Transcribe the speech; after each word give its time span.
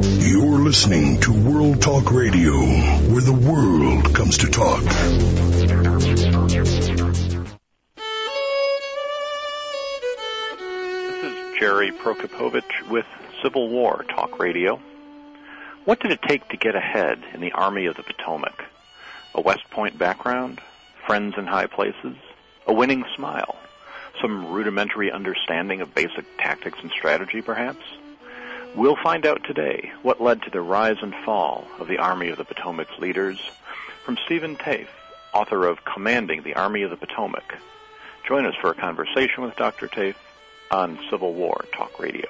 You're 0.00 0.60
listening 0.60 1.18
to 1.22 1.32
World 1.32 1.82
Talk 1.82 2.12
Radio, 2.12 2.52
where 2.52 3.20
the 3.20 3.32
world 3.32 4.14
comes 4.14 4.38
to 4.38 4.46
talk. 4.46 4.84
This 4.84 4.94
is 11.24 11.58
Jerry 11.58 11.90
Prokopowicz 11.90 12.88
with 12.88 13.06
Civil 13.42 13.70
War 13.70 14.04
Talk 14.08 14.38
Radio. 14.38 14.80
What 15.84 15.98
did 15.98 16.12
it 16.12 16.22
take 16.22 16.48
to 16.50 16.56
get 16.56 16.76
ahead 16.76 17.18
in 17.34 17.40
the 17.40 17.50
Army 17.50 17.86
of 17.86 17.96
the 17.96 18.04
Potomac? 18.04 18.66
A 19.34 19.40
West 19.40 19.68
Point 19.70 19.98
background? 19.98 20.60
Friends 21.08 21.34
in 21.36 21.48
high 21.48 21.66
places? 21.66 22.14
A 22.68 22.72
winning 22.72 23.04
smile? 23.16 23.56
Some 24.22 24.52
rudimentary 24.52 25.10
understanding 25.10 25.80
of 25.80 25.92
basic 25.92 26.24
tactics 26.38 26.78
and 26.82 26.92
strategy, 26.92 27.42
perhaps? 27.42 27.82
We'll 28.78 28.94
find 28.94 29.26
out 29.26 29.42
today 29.42 29.90
what 30.02 30.20
led 30.20 30.42
to 30.42 30.50
the 30.50 30.60
rise 30.60 30.98
and 31.02 31.12
fall 31.24 31.66
of 31.80 31.88
the 31.88 31.98
Army 31.98 32.28
of 32.28 32.38
the 32.38 32.44
Potomac's 32.44 32.96
leaders 33.00 33.40
from 34.04 34.16
Stephen 34.24 34.54
Taaffe, 34.54 34.86
author 35.34 35.66
of 35.66 35.84
Commanding 35.84 36.44
the 36.44 36.54
Army 36.54 36.82
of 36.82 36.90
the 36.90 36.96
Potomac. 36.96 37.56
Join 38.28 38.46
us 38.46 38.54
for 38.60 38.70
a 38.70 38.76
conversation 38.76 39.42
with 39.42 39.56
Dr. 39.56 39.88
Taaffe 39.88 40.14
on 40.70 40.96
Civil 41.10 41.34
War 41.34 41.64
Talk 41.72 41.98
Radio. 41.98 42.28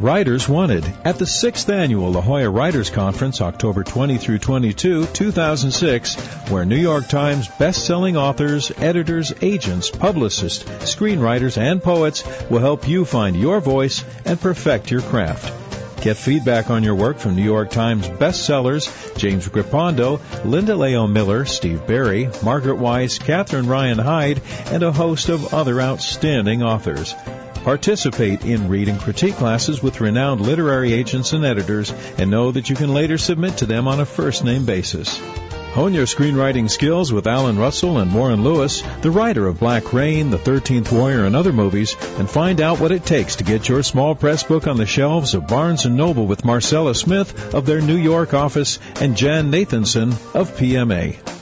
Writers 0.00 0.48
Wanted 0.48 0.84
at 1.04 1.18
the 1.18 1.24
6th 1.24 1.68
Annual 1.68 2.12
La 2.12 2.20
Jolla 2.20 2.48
Writers 2.48 2.88
Conference, 2.88 3.40
October 3.40 3.82
20 3.82 4.16
through 4.18 4.38
22, 4.38 5.06
2006, 5.06 6.14
where 6.50 6.64
New 6.64 6.76
York 6.76 7.08
Times 7.08 7.48
best-selling 7.58 8.16
authors, 8.16 8.70
editors, 8.76 9.34
agents, 9.42 9.90
publicists, 9.90 10.62
screenwriters, 10.88 11.58
and 11.58 11.82
poets 11.82 12.22
will 12.48 12.60
help 12.60 12.86
you 12.86 13.04
find 13.04 13.34
your 13.34 13.60
voice 13.60 14.04
and 14.24 14.40
perfect 14.40 14.92
your 14.92 15.02
craft. 15.02 15.52
Get 16.00 16.16
feedback 16.16 16.70
on 16.70 16.84
your 16.84 16.94
work 16.94 17.18
from 17.18 17.34
New 17.34 17.42
York 17.42 17.70
Times 17.70 18.08
bestsellers 18.08 18.88
James 19.18 19.48
Grippando, 19.48 20.20
Linda 20.44 20.76
Lael 20.76 21.08
Miller, 21.08 21.44
Steve 21.44 21.88
Berry, 21.88 22.30
Margaret 22.44 22.78
Weis, 22.78 23.18
Catherine 23.18 23.66
Ryan 23.66 23.98
Hyde, 23.98 24.42
and 24.66 24.84
a 24.84 24.92
host 24.92 25.28
of 25.28 25.52
other 25.52 25.80
outstanding 25.80 26.62
authors. 26.62 27.16
Participate 27.68 28.46
in 28.46 28.66
read 28.66 28.88
and 28.88 28.98
critique 28.98 29.34
classes 29.34 29.82
with 29.82 30.00
renowned 30.00 30.40
literary 30.40 30.94
agents 30.94 31.34
and 31.34 31.44
editors 31.44 31.92
and 32.16 32.30
know 32.30 32.50
that 32.50 32.70
you 32.70 32.74
can 32.74 32.94
later 32.94 33.18
submit 33.18 33.58
to 33.58 33.66
them 33.66 33.86
on 33.86 34.00
a 34.00 34.06
first 34.06 34.42
name 34.42 34.64
basis. 34.64 35.18
Hone 35.74 35.92
your 35.92 36.06
screenwriting 36.06 36.70
skills 36.70 37.12
with 37.12 37.26
Alan 37.26 37.58
Russell 37.58 37.98
and 37.98 38.14
Warren 38.14 38.42
Lewis, 38.42 38.82
the 39.02 39.10
writer 39.10 39.46
of 39.46 39.60
Black 39.60 39.92
Rain, 39.92 40.30
The 40.30 40.38
Thirteenth 40.38 40.90
Warrior, 40.90 41.26
and 41.26 41.36
other 41.36 41.52
movies, 41.52 41.94
and 42.16 42.30
find 42.30 42.62
out 42.62 42.80
what 42.80 42.90
it 42.90 43.04
takes 43.04 43.36
to 43.36 43.44
get 43.44 43.68
your 43.68 43.82
small 43.82 44.14
press 44.14 44.42
book 44.44 44.66
on 44.66 44.78
the 44.78 44.86
shelves 44.86 45.34
of 45.34 45.46
Barnes 45.46 45.84
& 45.86 45.86
Noble 45.86 46.26
with 46.26 46.46
Marcella 46.46 46.94
Smith 46.94 47.54
of 47.54 47.66
their 47.66 47.82
New 47.82 47.98
York 47.98 48.32
office 48.32 48.78
and 48.98 49.14
Jan 49.14 49.52
Nathanson 49.52 50.12
of 50.34 50.56
PMA. 50.56 51.37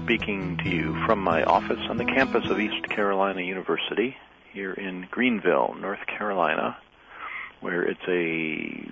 speaking 0.00 0.56
to 0.58 0.68
you 0.68 0.94
from 1.06 1.18
my 1.18 1.42
office 1.42 1.80
on 1.90 1.96
the 1.96 2.04
campus 2.04 2.48
of 2.48 2.60
East 2.60 2.88
Carolina 2.88 3.42
University 3.42 4.16
here 4.52 4.72
in 4.72 5.08
Greenville, 5.10 5.74
North 5.80 6.06
Carolina, 6.06 6.76
where 7.58 7.82
it's 7.82 7.98
a 8.06 8.88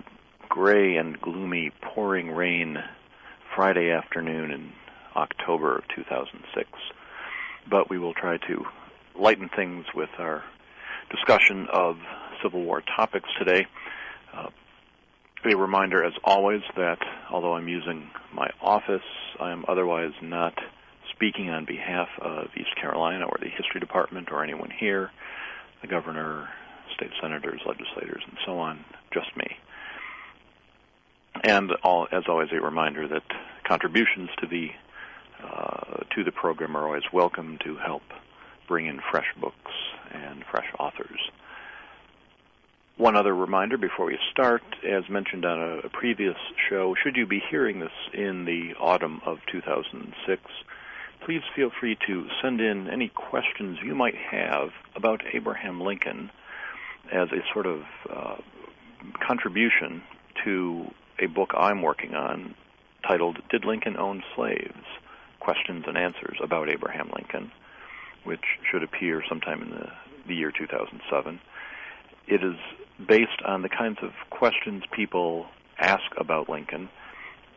gray 0.48 0.96
and 0.96 1.20
gloomy 1.20 1.70
pouring 1.80 2.32
rain 2.32 2.76
Friday 3.54 3.92
afternoon 3.92 4.50
in 4.50 4.72
October 5.14 5.76
of 5.76 5.84
2006. 5.94 6.68
But 7.70 7.88
we 7.88 8.00
will 8.00 8.14
try 8.14 8.38
to 8.48 8.64
lighten 9.14 9.48
things 9.48 9.86
with 9.94 10.10
our 10.18 10.42
discussion 11.08 11.68
of 11.72 11.98
Civil 12.42 12.64
War 12.64 12.82
topics 12.96 13.28
today. 13.38 13.64
Uh, 14.36 14.48
a 15.50 15.56
reminder, 15.56 16.04
as 16.04 16.12
always, 16.24 16.62
that 16.76 16.98
although 17.30 17.54
I'm 17.54 17.68
using 17.68 18.08
my 18.32 18.48
office, 18.60 19.02
I 19.40 19.50
am 19.50 19.64
otherwise 19.66 20.12
not 20.22 20.54
speaking 21.14 21.50
on 21.50 21.64
behalf 21.64 22.08
of 22.20 22.46
East 22.56 22.74
Carolina 22.80 23.24
or 23.24 23.38
the 23.40 23.48
History 23.48 23.80
Department 23.80 24.28
or 24.30 24.42
anyone 24.42 24.70
here, 24.70 25.10
the 25.80 25.88
governor, 25.88 26.48
state 26.94 27.10
senators, 27.20 27.60
legislators, 27.66 28.22
and 28.26 28.36
so 28.46 28.58
on, 28.58 28.84
just 29.12 29.36
me. 29.36 29.46
And 31.42 31.72
all, 31.82 32.06
as 32.12 32.24
always, 32.28 32.48
a 32.52 32.60
reminder 32.60 33.08
that 33.08 33.22
contributions 33.66 34.30
to 34.40 34.46
the 34.46 34.68
uh, 35.42 36.04
to 36.14 36.22
the 36.22 36.30
program 36.30 36.76
are 36.76 36.86
always 36.86 37.02
welcome 37.12 37.58
to 37.64 37.76
help 37.76 38.02
bring 38.68 38.86
in 38.86 39.00
fresh 39.10 39.26
books 39.40 39.72
and 40.12 40.44
fresh 40.50 40.66
authors. 40.78 41.18
One 42.98 43.16
other 43.16 43.34
reminder 43.34 43.78
before 43.78 44.06
we 44.06 44.18
start, 44.30 44.62
as 44.86 45.08
mentioned 45.08 45.46
on 45.46 45.58
a, 45.58 45.78
a, 45.78 45.88
previous 45.88 46.36
show, 46.68 46.94
should 47.02 47.16
you 47.16 47.26
be 47.26 47.42
hearing 47.50 47.80
this 47.80 47.92
in 48.12 48.44
the 48.44 48.74
autumn 48.78 49.22
of 49.24 49.38
2006, 49.50 50.42
please 51.24 51.40
feel 51.56 51.70
free 51.80 51.96
to 52.06 52.26
send 52.42 52.60
in 52.60 52.88
any 52.88 53.08
questions 53.08 53.78
you 53.82 53.94
might 53.94 54.14
have 54.14 54.70
about 54.94 55.22
Abraham 55.32 55.80
Lincoln 55.80 56.30
as 57.10 57.28
a 57.32 57.42
sort 57.52 57.64
of 57.66 57.82
uh, 58.10 58.36
contribution 59.26 60.02
to 60.44 60.86
a 61.18 61.26
book 61.26 61.52
I'm 61.56 61.80
working 61.80 62.14
on 62.14 62.54
titled 63.06 63.38
Did 63.50 63.64
Lincoln 63.64 63.96
Own 63.96 64.22
Slaves? 64.36 64.84
Questions 65.40 65.84
and 65.86 65.96
Answers 65.96 66.36
about 66.42 66.68
Abraham 66.68 67.10
Lincoln, 67.16 67.50
which 68.24 68.44
should 68.70 68.82
appear 68.82 69.24
sometime 69.28 69.62
in 69.62 69.70
the, 69.70 69.88
the 70.28 70.34
year 70.34 70.52
2007. 70.52 71.40
It 72.28 72.44
is 72.44 72.54
based 73.06 73.42
on 73.44 73.62
the 73.62 73.68
kinds 73.68 73.98
of 74.02 74.10
questions 74.30 74.82
people 74.92 75.46
ask 75.78 76.04
about 76.16 76.48
Lincoln, 76.48 76.88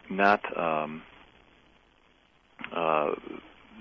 not 0.10 0.42
um, 0.58 1.04
uh, 2.74 3.12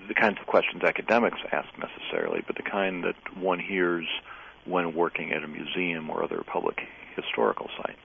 the 0.07 0.13
kinds 0.13 0.37
of 0.39 0.47
questions 0.47 0.83
academics 0.83 1.39
ask 1.51 1.69
necessarily, 1.77 2.43
but 2.45 2.55
the 2.55 2.63
kind 2.63 3.03
that 3.03 3.15
one 3.37 3.59
hears 3.59 4.07
when 4.65 4.95
working 4.95 5.31
at 5.31 5.43
a 5.43 5.47
museum 5.47 6.09
or 6.09 6.23
other 6.23 6.43
public 6.45 6.79
historical 7.15 7.69
site. 7.77 7.97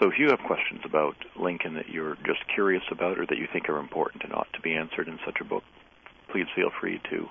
So 0.00 0.08
if 0.08 0.18
you 0.18 0.28
have 0.30 0.40
questions 0.40 0.80
about 0.84 1.14
Lincoln 1.36 1.74
that 1.74 1.88
you're 1.88 2.16
just 2.26 2.40
curious 2.52 2.82
about 2.90 3.18
or 3.18 3.26
that 3.26 3.38
you 3.38 3.46
think 3.52 3.68
are 3.68 3.78
important 3.78 4.24
and 4.24 4.32
ought 4.34 4.52
to 4.54 4.60
be 4.60 4.74
answered 4.74 5.06
in 5.06 5.18
such 5.24 5.36
a 5.40 5.44
book, 5.44 5.62
please 6.32 6.46
feel 6.54 6.70
free 6.80 7.00
to 7.10 7.28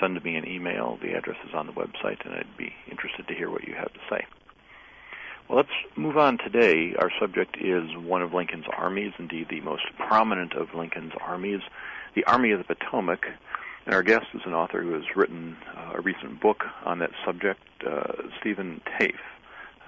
send 0.00 0.22
me 0.22 0.36
an 0.36 0.46
email. 0.46 0.98
The 1.02 1.14
address 1.14 1.38
is 1.46 1.54
on 1.54 1.66
the 1.66 1.72
website, 1.72 2.24
and 2.24 2.34
I'd 2.34 2.56
be 2.56 2.72
interested 2.90 3.26
to 3.26 3.34
hear 3.34 3.50
what 3.50 3.66
you 3.66 3.74
have 3.74 3.92
to 3.92 4.00
say. 4.08 4.24
Well, 5.48 5.56
let's 5.58 5.96
move 5.96 6.18
on 6.18 6.36
today. 6.38 6.94
Our 6.98 7.10
subject 7.18 7.56
is 7.58 7.96
one 7.96 8.20
of 8.20 8.34
Lincoln's 8.34 8.66
armies, 8.76 9.12
indeed 9.18 9.46
the 9.48 9.62
most 9.62 9.84
prominent 9.96 10.52
of 10.52 10.74
Lincoln's 10.74 11.12
armies, 11.20 11.60
the 12.14 12.24
Army 12.24 12.52
of 12.52 12.58
the 12.58 12.74
Potomac. 12.74 13.24
And 13.86 13.94
our 13.94 14.02
guest 14.02 14.26
is 14.34 14.42
an 14.44 14.52
author 14.52 14.82
who 14.82 14.92
has 14.92 15.04
written 15.16 15.56
uh, 15.74 15.92
a 15.94 16.00
recent 16.02 16.40
book 16.40 16.64
on 16.84 16.98
that 16.98 17.10
subject, 17.24 17.62
uh, 17.86 18.12
Stephen 18.40 18.82
Taaffe. 18.84 19.14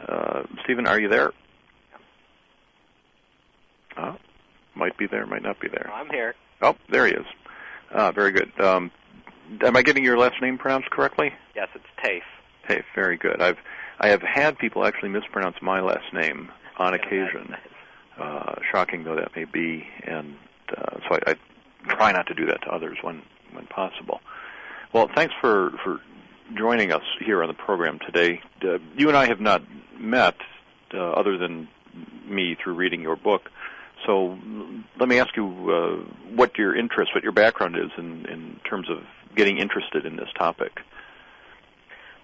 Uh, 0.08 0.44
Stephen, 0.64 0.86
are 0.86 0.98
you 0.98 1.08
there? 1.10 1.32
Uh, 3.98 4.14
might 4.74 4.96
be 4.96 5.06
there, 5.06 5.26
might 5.26 5.42
not 5.42 5.60
be 5.60 5.68
there. 5.68 5.90
I'm 5.92 6.08
here. 6.08 6.34
Oh, 6.62 6.74
there 6.88 7.06
he 7.06 7.12
is. 7.12 7.26
Uh, 7.90 8.12
very 8.12 8.32
good. 8.32 8.58
Um, 8.58 8.90
am 9.60 9.76
I 9.76 9.82
getting 9.82 10.04
your 10.04 10.16
last 10.16 10.40
name 10.40 10.56
pronounced 10.56 10.88
correctly? 10.88 11.34
Yes, 11.54 11.68
it's 11.74 11.84
Taaffe. 12.02 12.22
Taaffe, 12.66 12.84
very 12.94 13.18
good. 13.18 13.42
I've 13.42 13.58
I 14.00 14.08
have 14.08 14.22
had 14.22 14.58
people 14.58 14.86
actually 14.86 15.10
mispronounce 15.10 15.56
my 15.60 15.80
last 15.80 16.12
name 16.12 16.50
on 16.78 16.94
occasion. 16.94 17.54
Uh, 18.18 18.54
shocking 18.70 19.04
though 19.04 19.16
that 19.16 19.34
may 19.36 19.44
be, 19.44 19.86
and 20.04 20.36
uh, 20.76 20.98
so 21.08 21.18
I, 21.26 21.32
I 21.32 21.94
try 21.94 22.12
not 22.12 22.26
to 22.26 22.34
do 22.34 22.46
that 22.46 22.62
to 22.62 22.70
others 22.70 22.98
when 23.02 23.22
when 23.52 23.66
possible. 23.66 24.20
Well, 24.92 25.08
thanks 25.14 25.34
for 25.40 25.72
for 25.84 26.00
joining 26.54 26.92
us 26.92 27.02
here 27.24 27.42
on 27.42 27.48
the 27.48 27.54
program 27.54 27.98
today. 28.04 28.42
Uh, 28.62 28.78
you 28.96 29.08
and 29.08 29.16
I 29.16 29.26
have 29.26 29.40
not 29.40 29.62
met 29.98 30.34
uh, 30.92 30.98
other 30.98 31.38
than 31.38 31.68
me 32.26 32.56
through 32.62 32.74
reading 32.74 33.00
your 33.00 33.16
book. 33.16 33.50
So 34.06 34.38
let 34.98 35.08
me 35.08 35.18
ask 35.18 35.36
you 35.36 35.46
uh, 35.46 36.34
what 36.34 36.56
your 36.58 36.74
interest, 36.74 37.14
what 37.14 37.22
your 37.22 37.32
background 37.32 37.76
is 37.76 37.90
in, 37.98 38.26
in 38.26 38.60
terms 38.68 38.88
of 38.88 38.98
getting 39.36 39.58
interested 39.58 40.06
in 40.06 40.16
this 40.16 40.28
topic. 40.38 40.80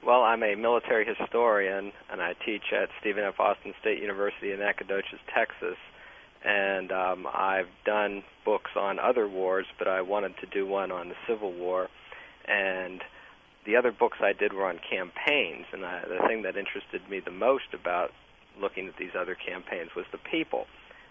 Well, 0.07 0.23
I'm 0.23 0.45
a 0.45 0.55
military 0.55 1.05
historian, 1.05 1.91
and 2.09 2.23
I 2.23 2.35
teach 2.35 2.73
at 2.73 2.91
Stephen 3.01 3.25
F. 3.25 3.41
Austin 3.41 3.75
State 3.81 4.01
University 4.01 4.53
in 4.53 4.61
Nacogdoches, 4.61 5.19
Texas. 5.35 5.77
And 6.45 6.93
um, 6.93 7.27
I've 7.27 7.67
done 7.85 8.23
books 8.45 8.71
on 8.77 9.01
other 9.01 9.27
wars, 9.27 9.67
but 9.81 9.89
I 9.89 10.03
wanted 10.03 10.35
to 10.43 10.47
do 10.47 10.65
one 10.65 10.93
on 10.93 11.09
the 11.09 11.17
Civil 11.27 11.53
War. 11.53 11.89
And 12.47 13.03
the 13.67 13.75
other 13.75 13.91
books 13.91 14.19
I 14.21 14.33
did 14.33 14.53
were 14.53 14.69
on 14.69 14.79
campaigns, 14.89 15.67
and 15.73 15.85
I, 15.85 16.03
the 16.03 16.25
thing 16.29 16.43
that 16.43 16.57
interested 16.57 17.03
me 17.11 17.19
the 17.19 17.33
most 17.33 17.75
about 17.75 18.13
looking 18.61 18.87
at 18.87 18.97
these 18.97 19.17
other 19.19 19.35
campaigns 19.35 19.91
was 19.97 20.05
the 20.13 20.19
people 20.19 20.67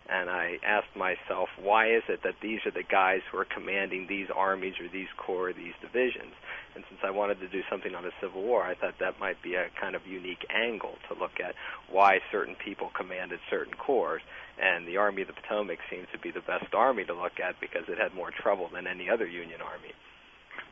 and 0.08 0.30
I 0.30 0.60
asked 0.64 0.96
myself, 0.96 1.50
why 1.60 1.96
is 1.96 2.04
it 2.08 2.22
that 2.24 2.36
these 2.42 2.60
are 2.66 2.72
the 2.72 2.84
guys 2.84 3.22
who 3.32 3.40
are 3.40 3.46
commanding 3.46 4.06
these 4.08 4.28
armies 4.34 4.76
or 4.80 4.88
these 4.88 5.08
corps 5.18 5.50
or 5.50 5.54
these 5.54 5.74
divisions? 5.82 6.34
And 6.76 6.84
since 6.90 7.00
I 7.04 7.10
wanted 7.10 7.40
to 7.40 7.48
do 7.48 7.62
something 7.70 7.96
on 7.96 8.04
the 8.04 8.12
Civil 8.22 8.44
War, 8.44 8.62
I 8.64 8.76
thought 8.76 8.96
that 9.00 9.20
might 9.20 9.42
be 9.42 9.56
a 9.56 9.68
kind 9.80 9.96
of 9.96 10.06
unique 10.06 10.46
angle 10.50 10.96
to 11.10 11.20
look 11.20 11.40
at 11.44 11.56
why 11.90 12.20
certain 12.32 12.56
people 12.56 12.92
commanded 12.96 13.40
certain 13.50 13.74
corps. 13.74 14.22
And 14.62 14.88
the 14.88 14.98
Army 14.98 15.24
of 15.24 15.28
the 15.28 15.34
Potomac 15.34 15.80
seems 15.90 16.08
to 16.14 16.20
be 16.20 16.32
the 16.32 16.42
best 16.42 16.74
army 16.74 17.04
to 17.06 17.14
look 17.14 17.40
at 17.40 17.60
because 17.60 17.84
it 17.88 17.98
had 17.98 18.14
more 18.14 18.30
trouble 18.30 18.70
than 18.72 18.86
any 18.88 19.10
other 19.10 19.26
Union 19.26 19.60
army. 19.62 19.94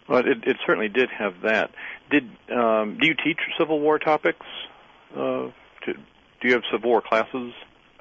Well, 0.08 0.20
it, 0.20 0.46
it 0.46 0.58
certainly 0.66 0.90
did 0.90 1.10
have 1.10 1.42
that. 1.44 1.72
Did 2.12 2.30
um, 2.52 2.98
do 3.00 3.08
you 3.08 3.16
teach 3.16 3.40
Civil 3.58 3.80
War 3.80 3.98
topics? 4.00 4.46
Uh, 5.16 5.50
to, 5.86 5.94
do 5.94 6.48
you 6.48 6.54
have 6.54 6.64
Civil 6.72 6.90
War 6.90 7.02
classes? 7.02 7.54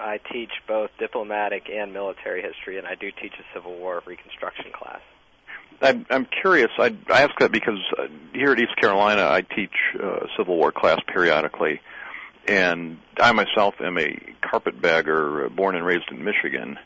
I 0.02 0.18
teach 0.32 0.50
both 0.66 0.90
diplomatic 0.98 1.70
and 1.72 1.92
military 1.92 2.42
history, 2.42 2.76
and 2.78 2.86
I 2.86 2.96
do 2.96 3.10
teach 3.10 3.32
a 3.38 3.44
Civil 3.54 3.76
War 3.76 4.02
Reconstruction 4.04 4.72
class. 4.72 5.00
I'm, 5.80 6.26
curious. 6.26 6.70
I, 6.78 6.94
I 7.10 7.22
ask 7.22 7.36
that 7.40 7.50
because 7.50 7.78
uh, 7.98 8.06
here 8.32 8.52
at 8.52 8.58
East 8.58 8.76
Carolina, 8.76 9.22
I 9.22 9.42
teach 9.42 9.72
uh, 10.00 10.26
Civil 10.36 10.56
War 10.56 10.70
class 10.70 11.00
periodically, 11.06 11.80
and 12.46 12.98
I 13.18 13.32
myself 13.32 13.74
am 13.80 13.98
a 13.98 14.16
carpetbagger, 14.42 15.46
uh, 15.46 15.48
born 15.48 15.74
and 15.74 15.84
raised 15.84 16.10
in 16.10 16.22
Michigan. 16.22 16.78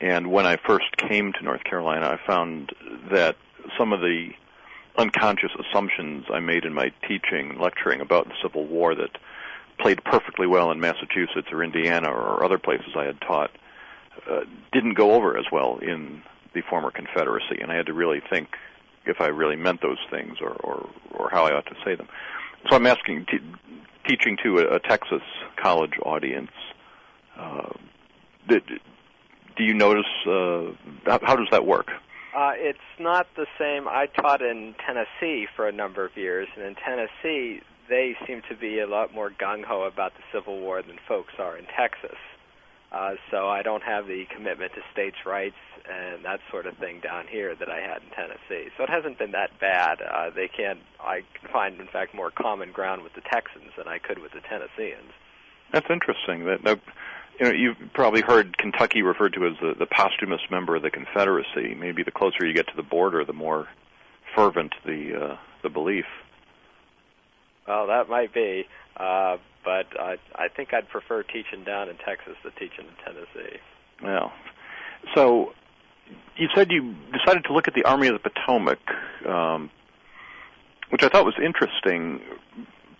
And 0.00 0.30
when 0.30 0.46
I 0.46 0.56
first 0.56 0.96
came 0.96 1.32
to 1.32 1.44
North 1.44 1.64
Carolina, 1.64 2.06
I 2.06 2.26
found 2.26 2.70
that 3.10 3.36
some 3.76 3.92
of 3.92 4.00
the 4.00 4.30
unconscious 4.96 5.50
assumptions 5.58 6.26
I 6.32 6.40
made 6.40 6.64
in 6.64 6.74
my 6.74 6.92
teaching, 7.08 7.58
lecturing 7.60 8.00
about 8.00 8.28
the 8.28 8.34
Civil 8.42 8.66
War, 8.66 8.94
that 8.94 9.10
played 9.78 10.02
perfectly 10.04 10.46
well 10.46 10.70
in 10.70 10.80
Massachusetts 10.80 11.48
or 11.52 11.62
Indiana 11.62 12.10
or 12.10 12.44
other 12.44 12.58
places 12.58 12.88
I 12.96 13.04
had 13.04 13.20
taught 13.20 13.50
uh, 14.28 14.40
didn't 14.72 14.94
go 14.94 15.12
over 15.12 15.38
as 15.38 15.46
well 15.50 15.78
in 15.78 16.22
the 16.54 16.62
former 16.62 16.90
Confederacy, 16.90 17.58
and 17.60 17.70
I 17.70 17.76
had 17.76 17.86
to 17.86 17.92
really 17.92 18.20
think 18.28 18.48
if 19.06 19.20
I 19.20 19.28
really 19.28 19.56
meant 19.56 19.80
those 19.80 19.98
things 20.10 20.38
or 20.40 20.52
or, 20.52 20.88
or 21.12 21.30
how 21.30 21.46
I 21.46 21.52
ought 21.52 21.66
to 21.66 21.76
say 21.84 21.94
them. 21.94 22.08
So 22.68 22.76
I'm 22.76 22.86
asking, 22.86 23.26
t- 23.26 23.38
teaching 24.06 24.36
to 24.42 24.58
a, 24.58 24.76
a 24.76 24.80
Texas 24.80 25.22
college 25.56 25.92
audience. 26.04 26.50
Uh, 27.36 27.70
did, 28.48 28.62
do 29.56 29.64
you 29.64 29.74
notice 29.74 30.06
uh, 30.26 30.72
how, 31.04 31.20
how 31.22 31.36
does 31.36 31.48
that 31.52 31.64
work? 31.64 31.90
Uh, 32.36 32.52
it's 32.54 32.78
not 32.98 33.26
the 33.36 33.46
same. 33.58 33.88
I 33.88 34.06
taught 34.06 34.42
in 34.42 34.74
Tennessee 34.84 35.46
for 35.56 35.66
a 35.66 35.72
number 35.72 36.04
of 36.04 36.16
years, 36.16 36.48
and 36.56 36.64
in 36.64 36.74
Tennessee, 36.74 37.62
they 37.88 38.16
seem 38.26 38.42
to 38.48 38.56
be 38.56 38.80
a 38.80 38.86
lot 38.86 39.14
more 39.14 39.30
gung 39.30 39.64
ho 39.64 39.82
about 39.82 40.12
the 40.14 40.22
Civil 40.32 40.60
War 40.60 40.82
than 40.82 40.98
folks 41.06 41.34
are 41.38 41.56
in 41.56 41.64
Texas. 41.76 42.16
Uh, 42.90 43.14
so 43.30 43.48
I 43.48 43.62
don't 43.62 43.82
have 43.82 44.06
the 44.06 44.24
commitment 44.34 44.72
to 44.74 44.80
states' 44.92 45.18
rights 45.26 45.56
and 45.90 46.24
that 46.24 46.40
sort 46.50 46.66
of 46.66 46.76
thing 46.78 47.00
down 47.00 47.26
here 47.26 47.54
that 47.54 47.68
I 47.68 47.80
had 47.80 48.02
in 48.02 48.10
Tennessee. 48.10 48.70
So 48.76 48.84
it 48.84 48.90
hasn't 48.90 49.18
been 49.18 49.32
that 49.32 49.58
bad. 49.60 50.00
Uh, 50.00 50.30
they 50.30 50.48
can 50.48 50.78
I 51.00 51.22
can 51.38 51.50
find, 51.52 51.80
in 51.80 51.86
fact, 51.86 52.14
more 52.14 52.30
common 52.30 52.72
ground 52.72 53.02
with 53.02 53.14
the 53.14 53.20
Texans 53.20 53.72
than 53.76 53.88
I 53.88 53.98
could 53.98 54.18
with 54.18 54.32
the 54.32 54.40
Tennesseans. 54.40 55.12
That's 55.72 55.86
interesting. 55.90 56.46
That, 56.46 56.64
that 56.64 56.80
you 57.38 57.46
know, 57.46 57.52
you've 57.52 57.92
probably 57.92 58.22
heard 58.22 58.56
Kentucky 58.56 59.02
referred 59.02 59.34
to 59.34 59.46
as 59.46 59.52
the, 59.60 59.74
the 59.78 59.86
posthumous 59.86 60.40
member 60.50 60.76
of 60.76 60.82
the 60.82 60.90
Confederacy. 60.90 61.74
Maybe 61.74 62.02
the 62.02 62.10
closer 62.10 62.46
you 62.46 62.54
get 62.54 62.68
to 62.68 62.76
the 62.76 62.82
border, 62.82 63.24
the 63.24 63.34
more 63.34 63.68
fervent 64.34 64.74
the 64.84 65.32
uh, 65.32 65.36
the 65.62 65.68
belief. 65.68 66.06
Well, 67.68 67.86
that 67.88 68.08
might 68.08 68.32
be, 68.32 68.66
uh, 68.96 69.36
but 69.62 69.86
I, 70.00 70.16
I 70.34 70.48
think 70.48 70.72
I'd 70.72 70.88
prefer 70.88 71.22
teaching 71.22 71.64
down 71.64 71.90
in 71.90 71.96
Texas 71.96 72.34
to 72.42 72.50
teaching 72.52 72.86
in 72.86 73.04
Tennessee. 73.04 73.58
Well, 74.02 74.32
so 75.14 75.52
you 76.36 76.48
said 76.54 76.72
you 76.72 76.94
decided 77.12 77.44
to 77.44 77.52
look 77.52 77.68
at 77.68 77.74
the 77.74 77.84
Army 77.84 78.08
of 78.08 78.14
the 78.14 78.30
Potomac, 78.30 78.78
um, 79.26 79.70
which 80.88 81.02
I 81.02 81.08
thought 81.08 81.26
was 81.26 81.34
interesting, 81.44 82.22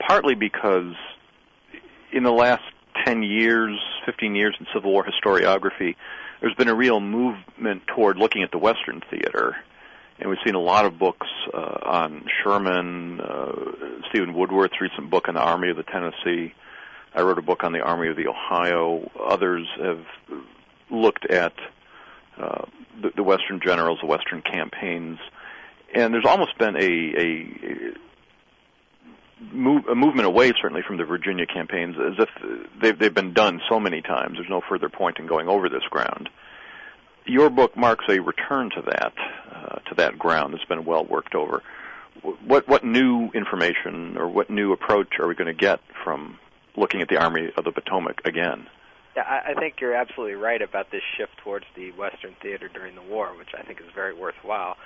partly 0.06 0.34
because 0.34 0.94
in 2.12 2.22
the 2.22 2.32
last 2.32 2.62
10 3.06 3.22
years, 3.22 3.78
15 4.04 4.34
years 4.34 4.54
in 4.60 4.66
Civil 4.74 4.92
War 4.92 5.06
historiography, 5.06 5.96
there's 6.42 6.54
been 6.54 6.68
a 6.68 6.74
real 6.74 7.00
movement 7.00 7.86
toward 7.86 8.18
looking 8.18 8.42
at 8.42 8.50
the 8.50 8.58
Western 8.58 9.00
theater 9.08 9.56
and 10.18 10.28
we've 10.28 10.38
seen 10.44 10.54
a 10.54 10.60
lot 10.60 10.84
of 10.84 10.98
books 10.98 11.26
uh, 11.54 11.78
on 11.84 12.24
Sherman, 12.42 13.20
uh, 13.20 13.52
Steven 14.10 14.34
Woodworth's 14.34 14.80
recent 14.80 15.10
book 15.10 15.28
on 15.28 15.34
the 15.34 15.40
Army 15.40 15.70
of 15.70 15.76
the 15.76 15.84
Tennessee. 15.84 16.54
I 17.14 17.22
wrote 17.22 17.38
a 17.38 17.42
book 17.42 17.62
on 17.64 17.72
the 17.72 17.80
Army 17.80 18.08
of 18.08 18.16
the 18.16 18.26
Ohio. 18.28 19.10
Others 19.18 19.66
have 19.80 20.04
looked 20.90 21.26
at 21.26 21.52
uh, 22.36 22.64
the, 23.00 23.10
the 23.16 23.22
Western 23.22 23.60
generals, 23.64 23.98
the 24.00 24.06
Western 24.06 24.42
campaigns, 24.42 25.18
and 25.94 26.12
there's 26.12 26.26
almost 26.26 26.58
been 26.58 26.76
a, 26.76 26.80
a, 26.80 27.94
move, 29.52 29.86
a 29.86 29.94
movement 29.94 30.26
away, 30.26 30.52
certainly, 30.60 30.82
from 30.86 30.96
the 30.96 31.04
Virginia 31.04 31.46
campaigns, 31.46 31.96
as 31.96 32.14
if 32.18 32.28
they've, 32.80 32.98
they've 32.98 33.14
been 33.14 33.32
done 33.32 33.60
so 33.70 33.78
many 33.80 34.02
times. 34.02 34.34
There's 34.36 34.50
no 34.50 34.62
further 34.68 34.88
point 34.88 35.18
in 35.18 35.26
going 35.26 35.48
over 35.48 35.68
this 35.68 35.84
ground 35.90 36.28
your 37.28 37.50
book 37.50 37.76
marks 37.76 38.04
a 38.08 38.20
return 38.20 38.70
to 38.70 38.82
that 38.82 39.12
uh, 39.52 39.78
to 39.88 39.94
that 39.96 40.18
ground 40.18 40.54
that's 40.54 40.64
been 40.64 40.84
well 40.84 41.04
worked 41.04 41.34
over. 41.34 41.62
What 42.44 42.66
what 42.68 42.84
new 42.84 43.30
information 43.34 44.16
or 44.16 44.28
what 44.28 44.50
new 44.50 44.72
approach 44.72 45.18
are 45.20 45.28
we 45.28 45.34
going 45.34 45.54
to 45.54 45.60
get 45.60 45.80
from 46.04 46.38
looking 46.76 47.00
at 47.00 47.08
the 47.08 47.18
Army 47.18 47.52
of 47.56 47.64
the 47.64 47.72
Potomac 47.72 48.22
again? 48.24 48.66
Yeah, 49.16 49.22
I, 49.22 49.50
I 49.50 49.54
think 49.54 49.80
you're 49.80 49.94
absolutely 49.94 50.34
right 50.34 50.62
about 50.62 50.90
this 50.90 51.02
shift 51.16 51.36
towards 51.38 51.66
the 51.74 51.92
Western 51.92 52.34
theater 52.40 52.68
during 52.68 52.94
the 52.94 53.02
war, 53.02 53.28
which 53.36 53.50
I 53.56 53.62
think 53.62 53.80
is 53.80 53.86
very 53.94 54.14
worthwhile. 54.14 54.76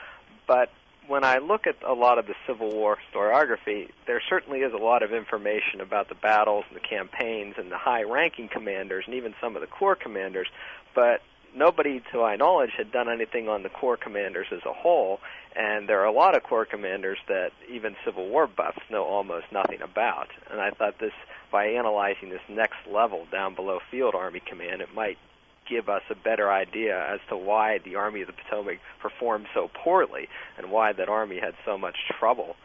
But 0.46 0.70
when 1.06 1.24
I 1.24 1.38
look 1.38 1.66
at 1.66 1.76
a 1.86 1.94
lot 1.94 2.18
of 2.18 2.26
the 2.26 2.34
Civil 2.46 2.70
War 2.70 2.96
historiography, 2.96 3.90
there 4.06 4.22
certainly 4.28 4.60
is 4.60 4.72
a 4.72 4.78
lot 4.78 5.02
of 5.02 5.12
information 5.12 5.80
about 5.80 6.08
the 6.08 6.14
battles 6.14 6.64
and 6.68 6.76
the 6.76 6.86
campaigns 6.86 7.54
and 7.58 7.70
the 7.70 7.78
high 7.78 8.02
ranking 8.02 8.48
commanders 8.48 9.04
and 9.06 9.14
even 9.14 9.34
some 9.40 9.56
of 9.56 9.62
the 9.62 9.66
corps 9.66 9.96
commanders, 9.96 10.46
but 10.94 11.20
nobody, 11.54 12.02
to 12.12 12.18
my 12.18 12.36
knowledge, 12.36 12.70
had 12.76 12.92
done 12.92 13.08
anything 13.08 13.48
on 13.48 13.62
the 13.62 13.68
corps 13.68 13.96
commanders 13.96 14.46
as 14.52 14.60
a 14.66 14.72
whole, 14.72 15.20
and 15.54 15.88
there 15.88 16.00
are 16.00 16.06
a 16.06 16.12
lot 16.12 16.36
of 16.36 16.42
corps 16.42 16.64
commanders 16.64 17.18
that 17.28 17.52
even 17.70 17.96
Civil 18.04 18.28
War 18.28 18.46
buffs 18.46 18.80
know 18.90 19.04
almost 19.04 19.46
nothing 19.52 19.82
about. 19.82 20.28
And 20.50 20.60
I 20.60 20.70
thought 20.70 20.98
this, 20.98 21.12
by 21.50 21.66
analyzing 21.66 22.30
this 22.30 22.40
next 22.48 22.78
level 22.90 23.26
down 23.30 23.54
below 23.54 23.80
Field 23.90 24.14
Army 24.14 24.40
Command, 24.40 24.80
it 24.80 24.94
might 24.94 25.18
give 25.68 25.88
us 25.88 26.02
a 26.10 26.14
better 26.14 26.50
idea 26.50 27.06
as 27.08 27.20
to 27.28 27.36
why 27.36 27.78
the 27.78 27.96
Army 27.96 28.22
of 28.22 28.26
the 28.26 28.32
Potomac 28.32 28.78
performed 29.00 29.46
so 29.54 29.70
poorly 29.72 30.28
and 30.58 30.70
why 30.70 30.92
that 30.92 31.08
army 31.08 31.38
had 31.38 31.54
so 31.64 31.78
much 31.78 31.96
trouble 32.18 32.56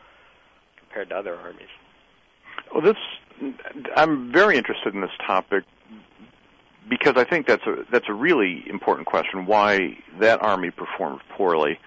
compared 0.80 1.10
to 1.10 1.16
other 1.16 1.36
armies. 1.36 1.68
Well, 2.74 2.82
this 2.82 2.98
I'm 3.96 4.32
very 4.32 4.58
interested 4.58 4.94
in 4.94 5.02
this 5.02 5.12
topic 5.26 5.64
because 6.90 7.14
I 7.18 7.24
think 7.24 7.48
that's 7.48 7.66
a 7.66 7.86
that's 7.92 8.08
a 8.10 8.14
really 8.14 8.64
important 8.70 9.08
question. 9.08 9.46
Why 9.46 9.98
that 10.20 10.42
army 10.42 10.72
performed 10.72 11.22
poorly? 11.36 11.80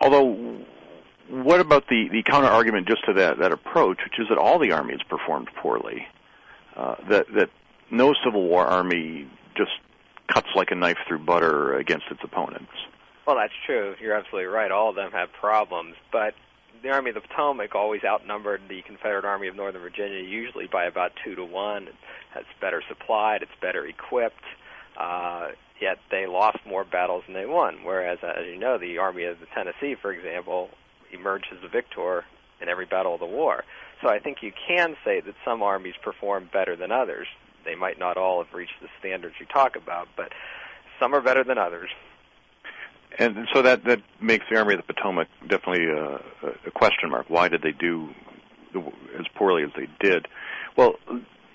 Although, 0.00 0.58
what 1.28 1.60
about 1.60 1.88
the 1.88 2.08
the 2.10 2.22
counter 2.22 2.48
argument 2.48 2.88
just 2.88 3.04
to 3.06 3.12
that 3.14 3.38
that 3.38 3.52
approach, 3.52 3.98
which 4.04 4.18
is 4.18 4.28
that 4.28 4.38
all 4.38 4.58
the 4.58 4.72
armies 4.72 5.00
performed 5.08 5.48
poorly? 5.60 6.06
uh, 6.76 6.96
that 7.08 7.26
that 7.34 7.50
no 7.90 8.14
Civil 8.24 8.42
War 8.42 8.66
army 8.66 9.28
just 9.56 9.72
cuts 10.32 10.48
like 10.54 10.70
a 10.70 10.74
knife 10.74 10.98
through 11.06 11.20
butter 11.20 11.76
against 11.76 12.06
its 12.10 12.20
opponents. 12.22 12.72
Well, 13.26 13.36
that's 13.36 13.52
true. 13.64 13.94
You're 14.00 14.14
absolutely 14.14 14.46
right. 14.46 14.70
All 14.70 14.90
of 14.90 14.96
them 14.96 15.12
have 15.12 15.32
problems, 15.32 15.94
but 16.12 16.34
the 16.84 16.90
Army 16.90 17.10
of 17.10 17.14
the 17.14 17.22
Potomac 17.22 17.74
always 17.74 18.04
outnumbered 18.04 18.60
the 18.68 18.82
Confederate 18.82 19.24
Army 19.24 19.48
of 19.48 19.56
Northern 19.56 19.80
Virginia, 19.80 20.20
usually 20.20 20.66
by 20.66 20.84
about 20.84 21.12
two 21.24 21.34
to 21.34 21.44
one. 21.44 21.88
It 21.88 21.94
has 22.34 22.44
better 22.60 22.82
supplied, 22.86 23.42
it's 23.42 23.50
better 23.60 23.86
equipped. 23.86 24.44
Uh, 24.96 25.48
yet 25.80 25.98
they 26.10 26.26
lost 26.26 26.58
more 26.66 26.84
battles 26.84 27.24
than 27.26 27.34
they 27.34 27.46
won. 27.46 27.78
Whereas, 27.84 28.18
uh, 28.22 28.34
as 28.38 28.46
you 28.46 28.58
know, 28.58 28.76
the 28.76 28.98
Army 28.98 29.24
of 29.24 29.40
the 29.40 29.46
Tennessee, 29.46 29.96
for 30.00 30.12
example, 30.12 30.68
emerged 31.10 31.46
as 31.54 31.62
the 31.62 31.68
victor 31.68 32.24
in 32.60 32.68
every 32.68 32.84
battle 32.84 33.14
of 33.14 33.20
the 33.20 33.26
war. 33.26 33.64
So 34.02 34.10
I 34.10 34.18
think 34.18 34.42
you 34.42 34.52
can 34.68 34.94
say 35.04 35.20
that 35.20 35.34
some 35.42 35.62
armies 35.62 35.94
perform 36.02 36.50
better 36.52 36.76
than 36.76 36.92
others. 36.92 37.26
They 37.64 37.74
might 37.74 37.98
not 37.98 38.18
all 38.18 38.44
have 38.44 38.52
reached 38.52 38.80
the 38.82 38.88
standards 38.98 39.36
you 39.40 39.46
talk 39.46 39.74
about, 39.74 40.08
but 40.16 40.32
some 41.00 41.14
are 41.14 41.22
better 41.22 41.44
than 41.44 41.56
others. 41.56 41.88
And 43.18 43.46
so 43.52 43.62
that 43.62 43.84
that 43.84 44.02
makes 44.20 44.44
the 44.50 44.56
Army 44.56 44.74
of 44.74 44.84
the 44.86 44.92
Potomac 44.92 45.28
definitely 45.46 45.86
a, 45.86 46.20
a 46.66 46.70
question 46.70 47.10
mark. 47.10 47.26
Why 47.28 47.48
did 47.48 47.62
they 47.62 47.72
do 47.72 48.08
as 49.18 49.26
poorly 49.34 49.62
as 49.62 49.70
they 49.76 49.88
did? 50.00 50.26
Well, 50.76 50.96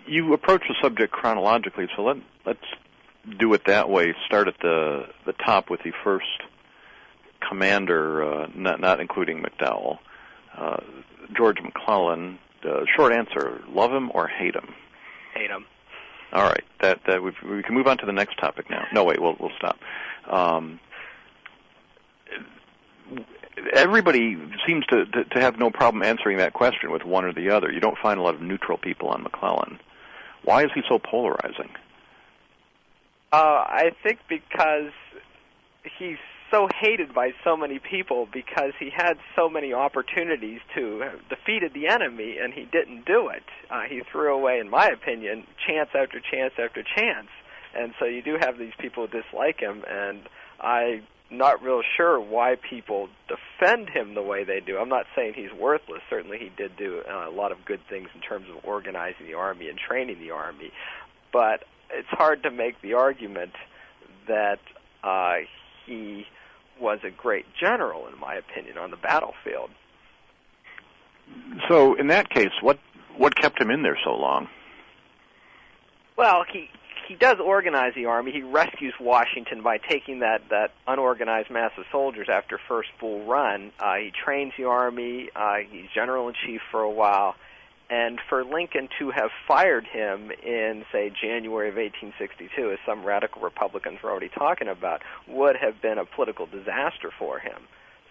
you 0.07 0.33
approach 0.33 0.63
the 0.67 0.75
subject 0.81 1.11
chronologically, 1.11 1.87
so 1.95 2.03
let 2.03 2.17
let's 2.45 2.65
do 3.37 3.53
it 3.53 3.65
that 3.65 3.89
way. 3.89 4.13
Start 4.25 4.47
at 4.47 4.59
the 4.61 5.07
the 5.25 5.33
top 5.33 5.69
with 5.69 5.81
the 5.83 5.91
first 6.03 6.25
commander, 7.47 8.23
uh, 8.23 8.47
not 8.55 8.79
not 8.79 8.99
including 8.99 9.43
McDowell, 9.43 9.99
uh, 10.57 10.77
George 11.35 11.57
McClellan. 11.61 12.39
Uh, 12.63 12.85
short 12.95 13.13
answer: 13.13 13.61
love 13.69 13.91
him 13.91 14.11
or 14.13 14.27
hate 14.27 14.55
him. 14.55 14.73
Hate 15.33 15.49
him. 15.49 15.65
All 16.31 16.43
right, 16.43 16.63
that 16.81 17.01
that 17.07 17.23
we 17.23 17.31
can 17.63 17.73
move 17.73 17.87
on 17.87 17.97
to 17.97 18.05
the 18.05 18.11
next 18.11 18.37
topic 18.37 18.69
now. 18.69 18.85
No, 18.93 19.03
wait, 19.03 19.21
we'll 19.21 19.35
we'll 19.39 19.51
stop. 19.57 19.77
Um, 20.27 20.79
everybody 23.73 24.37
seems 24.65 24.85
to, 24.87 25.05
to, 25.05 25.23
to 25.23 25.39
have 25.39 25.59
no 25.59 25.69
problem 25.69 26.03
answering 26.03 26.37
that 26.37 26.53
question 26.53 26.91
with 26.91 27.03
one 27.03 27.25
or 27.25 27.33
the 27.33 27.49
other. 27.49 27.71
You 27.71 27.79
don't 27.79 27.97
find 27.97 28.19
a 28.19 28.23
lot 28.23 28.35
of 28.35 28.41
neutral 28.41 28.77
people 28.77 29.09
on 29.09 29.23
McClellan. 29.23 29.79
Why 30.43 30.63
is 30.63 30.71
he 30.73 30.81
so 30.87 30.99
polarizing? 30.99 31.69
Uh, 33.31 33.63
I 33.67 33.91
think 34.03 34.19
because 34.27 34.91
he's 35.97 36.17
so 36.49 36.67
hated 36.81 37.13
by 37.13 37.31
so 37.43 37.55
many 37.55 37.77
people 37.79 38.27
because 38.31 38.73
he 38.79 38.89
had 38.89 39.19
so 39.35 39.49
many 39.49 39.71
opportunities 39.71 40.59
to 40.75 41.01
have 41.01 41.29
defeated 41.29 41.73
the 41.73 41.87
enemy 41.87 42.37
and 42.41 42.53
he 42.53 42.65
didn't 42.65 43.05
do 43.05 43.29
it. 43.29 43.43
Uh, 43.69 43.83
he 43.87 44.01
threw 44.11 44.33
away, 44.33 44.59
in 44.59 44.69
my 44.69 44.87
opinion, 44.87 45.45
chance 45.67 45.89
after 45.93 46.19
chance 46.19 46.53
after 46.57 46.81
chance. 46.81 47.27
And 47.75 47.93
so 47.99 48.05
you 48.05 48.23
do 48.23 48.37
have 48.39 48.57
these 48.57 48.73
people 48.79 49.05
who 49.05 49.21
dislike 49.21 49.59
him, 49.59 49.83
and 49.87 50.21
I 50.59 51.03
not 51.31 51.61
real 51.61 51.81
sure 51.95 52.19
why 52.19 52.55
people 52.69 53.07
defend 53.27 53.89
him 53.89 54.15
the 54.15 54.21
way 54.21 54.43
they 54.43 54.59
do. 54.59 54.77
I'm 54.77 54.89
not 54.89 55.05
saying 55.15 55.33
he's 55.35 55.53
worthless. 55.53 56.01
Certainly, 56.09 56.39
he 56.39 56.49
did 56.55 56.75
do 56.75 57.01
uh, 57.09 57.29
a 57.29 57.31
lot 57.31 57.51
of 57.51 57.63
good 57.65 57.81
things 57.89 58.09
in 58.15 58.21
terms 58.21 58.47
of 58.49 58.65
organizing 58.65 59.27
the 59.27 59.35
army 59.35 59.69
and 59.69 59.77
training 59.77 60.19
the 60.19 60.31
army. 60.31 60.71
But 61.31 61.65
it's 61.91 62.07
hard 62.09 62.43
to 62.43 62.51
make 62.51 62.81
the 62.81 62.93
argument 62.93 63.53
that 64.27 64.59
uh, 65.03 65.45
he 65.85 66.25
was 66.79 66.99
a 67.03 67.11
great 67.11 67.45
general, 67.59 68.07
in 68.07 68.19
my 68.19 68.35
opinion, 68.35 68.77
on 68.77 68.91
the 68.91 68.97
battlefield. 68.97 69.69
So, 71.67 71.93
in 71.95 72.07
that 72.07 72.29
case, 72.29 72.51
what 72.61 72.79
what 73.17 73.35
kept 73.35 73.61
him 73.61 73.69
in 73.69 73.83
there 73.83 73.97
so 74.03 74.11
long? 74.11 74.47
Well, 76.17 76.43
he 76.51 76.69
he 77.09 77.15
does 77.15 77.37
organize 77.43 77.95
the 77.95 78.05
army. 78.05 78.31
He 78.31 78.43
rescues 78.43 78.93
Washington 79.01 79.63
by 79.63 79.79
taking 79.79 80.19
that 80.19 80.47
that 80.51 80.71
unorganized 80.87 81.49
mass 81.49 81.71
of 81.75 81.85
soldiers 81.91 82.27
after 82.31 82.59
first 82.67 82.89
Bull 82.99 83.25
Run. 83.25 83.71
Uh, 83.79 83.95
he 83.95 84.11
trains 84.11 84.53
the 84.55 84.65
army. 84.65 85.29
Uh, 85.35 85.57
he's 85.71 85.89
general 85.93 86.27
in 86.27 86.35
chief 86.45 86.61
for 86.69 86.81
a 86.81 86.89
while, 86.89 87.33
and 87.89 88.19
for 88.29 88.45
Lincoln 88.45 88.89
to 88.99 89.09
have 89.09 89.31
fired 89.47 89.87
him 89.87 90.31
in 90.45 90.85
say 90.91 91.09
January 91.09 91.69
of 91.69 91.77
1862, 91.77 92.73
as 92.73 92.77
some 92.85 93.03
radical 93.03 93.41
Republicans 93.41 93.97
were 94.03 94.11
already 94.11 94.29
talking 94.29 94.67
about, 94.67 95.01
would 95.27 95.55
have 95.55 95.81
been 95.81 95.97
a 95.97 96.05
political 96.05 96.45
disaster 96.45 97.09
for 97.17 97.39
him. 97.39 97.63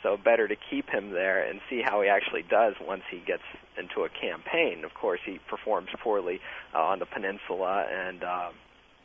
So 0.02 0.16
better 0.16 0.48
to 0.48 0.56
keep 0.56 0.90
him 0.90 1.10
there 1.10 1.44
and 1.44 1.60
see 1.70 1.82
how 1.82 2.02
he 2.02 2.08
actually 2.08 2.42
does 2.42 2.74
once 2.84 3.02
he 3.08 3.18
gets 3.18 3.42
into 3.78 4.02
a 4.02 4.08
campaign. 4.08 4.84
Of 4.84 4.94
course, 4.94 5.20
he 5.24 5.38
performs 5.48 5.90
poorly 6.02 6.40
uh, 6.74 6.82
on 6.82 6.98
the 6.98 7.06
peninsula 7.06 7.86
and 7.88 8.24
uh, 8.24 8.50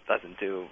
doesn't 0.07 0.39
do 0.39 0.67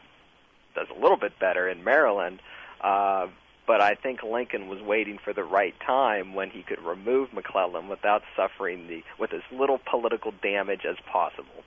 does 0.75 0.87
a 0.95 0.99
little 0.99 1.17
bit 1.17 1.37
better 1.39 1.67
in 1.67 1.83
Maryland. 1.83 2.39
Uh, 2.81 3.27
but 3.67 3.81
I 3.81 3.95
think 3.95 4.23
Lincoln 4.23 4.67
was 4.67 4.81
waiting 4.81 5.19
for 5.23 5.33
the 5.33 5.43
right 5.43 5.75
time 5.85 6.33
when 6.33 6.49
he 6.49 6.63
could 6.63 6.81
remove 6.81 7.31
McClellan 7.33 7.87
without 7.87 8.23
suffering 8.35 8.87
the 8.87 9.03
with 9.19 9.33
as 9.33 9.41
little 9.51 9.79
political 9.89 10.33
damage 10.41 10.81
as 10.85 10.97
possible. 11.11 11.63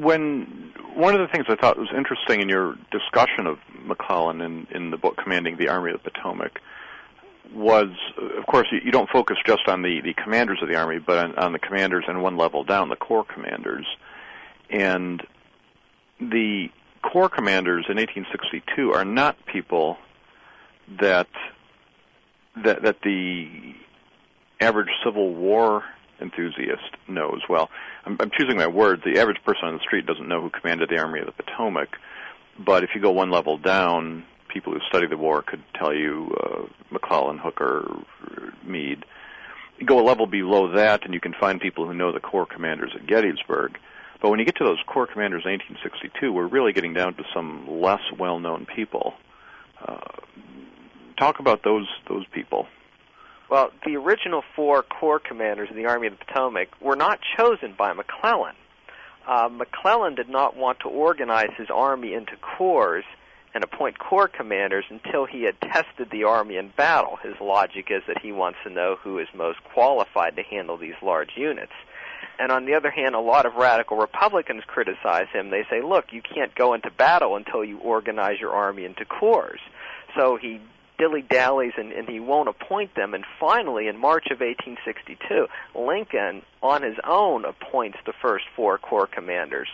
When 0.00 0.72
one 0.94 1.14
of 1.14 1.20
the 1.20 1.26
things 1.26 1.46
I 1.48 1.56
thought 1.56 1.76
was 1.78 1.90
interesting 1.94 2.40
in 2.40 2.48
your 2.48 2.76
discussion 2.90 3.46
of 3.46 3.58
McClellan 3.84 4.40
in, 4.40 4.66
in 4.70 4.90
the 4.90 4.96
book 4.96 5.18
Commanding 5.22 5.58
the 5.58 5.68
Army 5.68 5.92
of 5.92 6.02
the 6.04 6.10
Potomac 6.10 6.60
was, 7.52 7.88
of 8.38 8.46
course, 8.46 8.68
you, 8.72 8.90
don't 8.90 9.10
focus 9.10 9.36
just 9.46 9.68
on 9.68 9.82
the, 9.82 10.00
the 10.00 10.14
commanders 10.14 10.60
of 10.62 10.68
the 10.68 10.76
army, 10.76 10.98
but 10.98 11.18
on, 11.18 11.34
on 11.36 11.52
the 11.52 11.58
commanders 11.58 12.04
and 12.08 12.22
one 12.22 12.36
level 12.36 12.64
down, 12.64 12.88
the 12.88 12.96
corps 12.96 13.24
commanders. 13.24 13.86
And 14.70 15.22
the 16.20 16.68
corps 17.02 17.28
commanders 17.28 17.86
in 17.88 17.96
1862 17.96 18.92
are 18.92 19.04
not 19.04 19.36
people 19.46 19.96
that 21.00 21.28
that 22.64 22.82
that 22.82 22.96
the 23.02 23.74
average 24.60 24.88
Civil 25.04 25.34
War 25.34 25.84
enthusiast 26.20 26.96
knows. 27.06 27.42
Well, 27.48 27.70
I'm, 28.04 28.16
I'm 28.20 28.30
choosing 28.36 28.56
my 28.56 28.66
words. 28.66 29.02
The 29.04 29.20
average 29.20 29.38
person 29.44 29.68
on 29.68 29.74
the 29.74 29.80
street 29.80 30.06
doesn't 30.06 30.26
know 30.26 30.40
who 30.40 30.50
commanded 30.50 30.88
the 30.88 30.98
Army 30.98 31.20
of 31.20 31.26
the 31.26 31.32
Potomac, 31.32 31.96
but 32.58 32.82
if 32.82 32.90
you 32.94 33.00
go 33.00 33.12
one 33.12 33.30
level 33.30 33.56
down, 33.56 34.24
people 34.48 34.72
who 34.72 34.80
study 34.88 35.06
the 35.06 35.16
war 35.16 35.42
could 35.42 35.62
tell 35.74 35.94
you 35.94 36.34
uh, 36.42 36.66
McClellan, 36.90 37.38
Hooker, 37.38 37.88
Meade. 38.64 39.04
You 39.78 39.86
go 39.86 40.00
a 40.00 40.02
level 40.02 40.26
below 40.26 40.72
that, 40.72 41.04
and 41.04 41.14
you 41.14 41.20
can 41.20 41.34
find 41.34 41.60
people 41.60 41.86
who 41.86 41.94
know 41.94 42.10
the 42.10 42.20
corps 42.20 42.46
commanders 42.46 42.92
at 42.96 43.06
Gettysburg. 43.06 43.78
But 44.20 44.30
when 44.30 44.38
you 44.40 44.44
get 44.44 44.56
to 44.56 44.64
those 44.64 44.82
corps 44.86 45.06
commanders 45.06 45.44
in 45.44 45.52
1862, 45.52 46.32
we're 46.32 46.46
really 46.46 46.72
getting 46.72 46.92
down 46.92 47.14
to 47.14 47.24
some 47.32 47.80
less 47.80 48.00
well-known 48.18 48.66
people. 48.66 49.14
Uh, 49.80 49.96
talk 51.18 51.38
about 51.38 51.62
those 51.62 51.86
those 52.08 52.26
people. 52.32 52.66
Well, 53.48 53.70
the 53.86 53.96
original 53.96 54.42
four 54.54 54.82
corps 54.82 55.20
commanders 55.20 55.70
of 55.70 55.76
the 55.76 55.86
Army 55.86 56.08
of 56.08 56.18
the 56.18 56.24
Potomac 56.24 56.68
were 56.80 56.96
not 56.96 57.20
chosen 57.36 57.74
by 57.78 57.92
McClellan. 57.92 58.54
Uh, 59.26 59.48
McClellan 59.50 60.14
did 60.14 60.28
not 60.28 60.56
want 60.56 60.80
to 60.80 60.88
organize 60.88 61.50
his 61.56 61.68
army 61.70 62.14
into 62.14 62.32
corps 62.36 63.04
and 63.54 63.64
appoint 63.64 63.98
corps 63.98 64.28
commanders 64.28 64.84
until 64.90 65.24
he 65.24 65.42
had 65.42 65.60
tested 65.60 66.08
the 66.10 66.24
army 66.24 66.56
in 66.56 66.72
battle. 66.76 67.18
His 67.22 67.34
logic 67.40 67.86
is 67.90 68.02
that 68.06 68.20
he 68.22 68.32
wants 68.32 68.58
to 68.64 68.70
know 68.70 68.96
who 69.02 69.18
is 69.18 69.28
most 69.34 69.58
qualified 69.64 70.36
to 70.36 70.42
handle 70.42 70.76
these 70.76 70.94
large 71.02 71.30
units. 71.36 71.72
And 72.38 72.52
on 72.52 72.66
the 72.66 72.74
other 72.74 72.90
hand, 72.90 73.14
a 73.14 73.20
lot 73.20 73.46
of 73.46 73.54
radical 73.54 73.96
Republicans 73.96 74.62
criticize 74.66 75.26
him. 75.32 75.50
They 75.50 75.64
say, 75.68 75.82
look, 75.82 76.12
you 76.12 76.22
can't 76.22 76.54
go 76.54 76.74
into 76.74 76.90
battle 76.90 77.36
until 77.36 77.64
you 77.64 77.78
organize 77.78 78.38
your 78.40 78.52
army 78.52 78.84
into 78.84 79.04
corps. 79.04 79.58
So 80.16 80.36
he 80.40 80.60
dilly 80.98 81.22
dallies 81.22 81.72
and, 81.76 81.92
and 81.92 82.08
he 82.08 82.20
won't 82.20 82.48
appoint 82.48 82.94
them. 82.94 83.14
And 83.14 83.24
finally, 83.40 83.88
in 83.88 83.96
March 83.96 84.26
of 84.30 84.40
1862, 84.40 85.46
Lincoln, 85.74 86.42
on 86.62 86.82
his 86.82 86.96
own, 87.04 87.44
appoints 87.44 87.98
the 88.04 88.12
first 88.20 88.44
four 88.54 88.78
corps 88.78 89.06
commanders. 89.06 89.68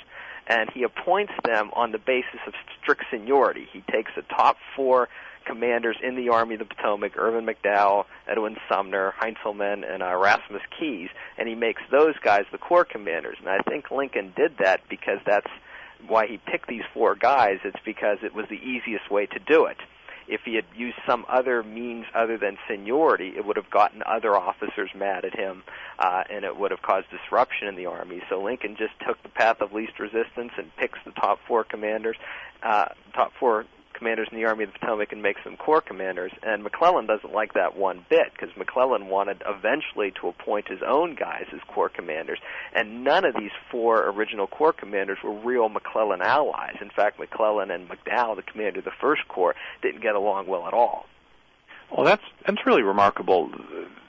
And 0.46 0.70
he 0.70 0.82
appoints 0.82 1.32
them 1.44 1.70
on 1.74 1.92
the 1.92 1.98
basis 1.98 2.40
of 2.46 2.52
strict 2.82 3.04
seniority. 3.10 3.66
He 3.72 3.82
takes 3.90 4.12
the 4.14 4.22
top 4.22 4.56
four 4.76 5.08
commanders 5.44 5.96
in 6.02 6.16
the 6.16 6.30
Army 6.30 6.54
of 6.54 6.60
the 6.60 6.74
Potomac, 6.74 7.16
Irvin 7.16 7.46
McDowell, 7.46 8.04
Edwin 8.26 8.56
Sumner, 8.68 9.14
Heintzelman, 9.20 9.90
and 9.90 10.02
uh, 10.02 10.06
Erasmus 10.06 10.62
Keyes, 10.78 11.10
and 11.38 11.48
he 11.48 11.54
makes 11.54 11.82
those 11.90 12.14
guys 12.22 12.44
the 12.50 12.58
corps 12.58 12.84
commanders. 12.84 13.36
And 13.40 13.48
I 13.48 13.58
think 13.68 13.90
Lincoln 13.90 14.32
did 14.36 14.58
that 14.58 14.80
because 14.88 15.18
that's 15.26 15.50
why 16.06 16.26
he 16.26 16.38
picked 16.38 16.68
these 16.68 16.82
four 16.92 17.14
guys. 17.14 17.58
It's 17.64 17.80
because 17.84 18.18
it 18.22 18.34
was 18.34 18.46
the 18.48 18.56
easiest 18.56 19.10
way 19.10 19.26
to 19.26 19.38
do 19.38 19.66
it. 19.66 19.78
If 20.26 20.42
he 20.44 20.54
had 20.54 20.64
used 20.74 20.96
some 21.06 21.24
other 21.28 21.62
means 21.62 22.06
other 22.14 22.38
than 22.38 22.56
seniority, 22.68 23.34
it 23.36 23.44
would 23.44 23.56
have 23.56 23.70
gotten 23.70 24.02
other 24.06 24.36
officers 24.36 24.90
mad 24.94 25.24
at 25.24 25.34
him, 25.38 25.62
uh, 25.98 26.24
and 26.30 26.44
it 26.44 26.56
would 26.56 26.70
have 26.70 26.82
caused 26.82 27.06
disruption 27.10 27.68
in 27.68 27.76
the 27.76 27.86
army. 27.86 28.22
So 28.28 28.42
Lincoln 28.42 28.76
just 28.76 28.94
took 29.06 29.22
the 29.22 29.28
path 29.28 29.60
of 29.60 29.72
least 29.72 29.98
resistance 29.98 30.52
and 30.56 30.74
picks 30.76 30.98
the 31.04 31.12
top 31.12 31.40
four 31.46 31.64
commanders, 31.64 32.16
uh, 32.62 32.86
top 33.14 33.32
four 33.38 33.66
commanders 33.94 34.28
in 34.30 34.36
the 34.36 34.44
Army 34.44 34.64
of 34.64 34.72
the 34.72 34.78
Potomac 34.78 35.12
and 35.12 35.22
makes 35.22 35.42
them 35.44 35.56
corps 35.56 35.80
commanders. 35.80 36.32
And 36.42 36.62
McClellan 36.62 37.06
doesn't 37.06 37.32
like 37.32 37.54
that 37.54 37.76
one 37.76 38.04
bit 38.10 38.32
because 38.32 38.54
McClellan 38.56 39.08
wanted 39.08 39.42
eventually 39.46 40.12
to 40.20 40.28
appoint 40.28 40.68
his 40.68 40.80
own 40.86 41.14
guys 41.14 41.46
as 41.52 41.60
corps 41.68 41.88
commanders. 41.88 42.38
And 42.74 43.04
none 43.04 43.24
of 43.24 43.34
these 43.34 43.52
four 43.70 44.08
original 44.08 44.46
corps 44.46 44.72
commanders 44.72 45.18
were 45.22 45.32
real 45.32 45.68
McClellan 45.68 46.20
allies. 46.20 46.76
In 46.80 46.90
fact, 46.90 47.18
McClellan 47.18 47.70
and 47.70 47.88
McDowell, 47.88 48.36
the 48.36 48.42
commander 48.42 48.80
of 48.80 48.84
the 48.84 48.92
First 49.00 49.26
Corps, 49.28 49.54
didn't 49.82 50.02
get 50.02 50.14
along 50.14 50.46
well 50.46 50.66
at 50.66 50.74
all. 50.74 51.06
Well, 51.94 52.04
that's 52.04 52.22
that's 52.46 52.66
really 52.66 52.82
remarkable. 52.82 53.50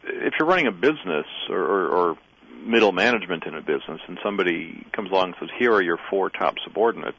If 0.03 0.33
you're 0.39 0.47
running 0.47 0.67
a 0.67 0.71
business 0.71 1.27
or, 1.49 1.59
or, 1.59 1.87
or 1.87 2.17
middle 2.65 2.91
management 2.91 3.45
in 3.45 3.53
a 3.53 3.61
business, 3.61 4.01
and 4.07 4.17
somebody 4.23 4.85
comes 4.91 5.11
along 5.11 5.25
and 5.25 5.35
says, 5.39 5.49
"Here 5.57 5.71
are 5.73 5.81
your 5.81 5.99
four 6.09 6.29
top 6.29 6.55
subordinates," 6.63 7.17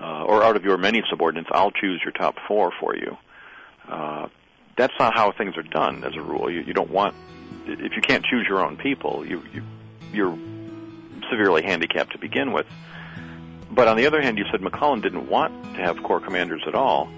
uh, 0.00 0.24
or 0.24 0.42
out 0.42 0.56
of 0.56 0.64
your 0.64 0.78
many 0.78 1.02
subordinates, 1.10 1.48
I'll 1.52 1.70
choose 1.70 2.00
your 2.04 2.12
top 2.12 2.36
four 2.48 2.72
for 2.80 2.96
you. 2.96 3.16
Uh, 3.88 4.28
that's 4.76 4.94
not 4.98 5.14
how 5.14 5.32
things 5.32 5.56
are 5.56 5.62
done 5.62 6.04
as 6.04 6.14
a 6.16 6.22
rule. 6.22 6.50
You, 6.50 6.60
you 6.60 6.72
don't 6.72 6.90
want 6.90 7.14
if 7.66 7.92
you 7.94 8.02
can't 8.02 8.24
choose 8.24 8.46
your 8.48 8.64
own 8.64 8.76
people, 8.76 9.26
you, 9.26 9.42
you 9.52 9.62
you're 10.12 10.38
severely 11.30 11.62
handicapped 11.62 12.12
to 12.12 12.18
begin 12.18 12.52
with. 12.52 12.66
But 13.70 13.86
on 13.86 13.96
the 13.96 14.06
other 14.06 14.20
hand, 14.20 14.38
you 14.38 14.44
said 14.50 14.60
McClellan 14.60 15.00
didn't 15.00 15.28
want 15.28 15.76
to 15.76 15.80
have 15.80 16.02
corps 16.02 16.20
commanders 16.20 16.62
at 16.66 16.74
all, 16.74 17.08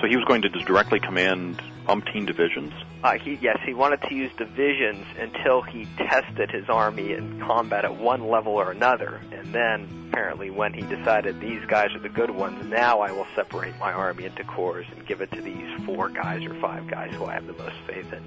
so 0.00 0.06
he 0.06 0.16
was 0.16 0.24
going 0.26 0.42
to 0.42 0.50
just 0.50 0.66
directly 0.66 1.00
command 1.00 1.62
umpteen 1.86 2.26
divisions. 2.26 2.72
Uh, 3.02 3.16
he, 3.18 3.38
yes, 3.40 3.58
he 3.64 3.72
wanted 3.72 4.02
to 4.02 4.14
use 4.14 4.30
divisions 4.36 5.06
until 5.18 5.62
he 5.62 5.86
tested 5.96 6.50
his 6.50 6.68
army 6.68 7.12
in 7.12 7.40
combat 7.40 7.84
at 7.84 7.96
one 7.96 8.28
level 8.28 8.52
or 8.52 8.70
another, 8.70 9.20
and 9.32 9.54
then 9.54 10.05
apparently 10.16 10.48
when 10.48 10.72
he 10.72 10.80
decided 10.80 11.38
these 11.40 11.62
guys 11.66 11.94
are 11.94 11.98
the 11.98 12.08
good 12.08 12.30
ones, 12.30 12.64
now 12.70 13.00
I 13.00 13.12
will 13.12 13.26
separate 13.34 13.78
my 13.78 13.92
army 13.92 14.24
into 14.24 14.44
corps 14.44 14.78
and 14.90 15.06
give 15.06 15.20
it 15.20 15.30
to 15.32 15.42
these 15.42 15.68
four 15.84 16.08
guys 16.08 16.42
or 16.46 16.54
five 16.54 16.88
guys 16.88 17.14
who 17.14 17.26
I 17.26 17.34
have 17.34 17.46
the 17.46 17.52
most 17.52 17.76
faith 17.86 18.10
in. 18.14 18.22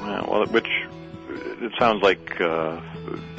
Yeah, 0.00 0.22
well, 0.28 0.44
which 0.44 0.68
it 1.30 1.72
sounds 1.78 2.02
like 2.02 2.38
uh, 2.42 2.78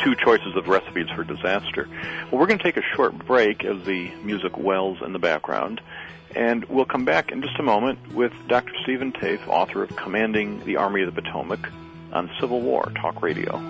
two 0.04 0.15
choices 0.15 0.56
of 0.56 0.68
recipes 0.68 1.06
for 1.13 1.24
disaster. 1.24 1.88
Well, 2.32 2.42
we're 2.42 2.48
going 2.48 2.58
to 2.58 2.63
take 2.63 2.77
a 2.77 2.96
short 2.96 3.15
break 3.27 3.63
as 3.63 3.86
the 3.86 4.10
music 4.24 4.58
wells 4.58 4.98
in 5.06 5.13
the 5.13 5.20
background. 5.20 5.80
And 6.36 6.65
we'll 6.65 6.86
come 6.86 7.06
back 7.06 7.32
in 7.32 7.44
just 7.44 7.60
a 7.60 7.63
moment 7.63 8.15
with 8.15 8.34
Dr. 8.48 8.74
Stephen 8.82 9.12
Taaffe, 9.12 9.48
author 9.48 9.84
of 9.84 9.96
Commanding 9.96 10.65
the 10.65 10.77
Army 10.77 11.04
of 11.04 11.13
the 11.13 11.22
Potomac 11.22 11.70
on 12.12 12.32
Civil 12.39 12.62
War 12.62 12.92
Talk 13.00 13.22
Radio. 13.22 13.62